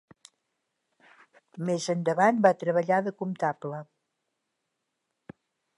[1.67, 3.87] Més endavant va treballar de comptable.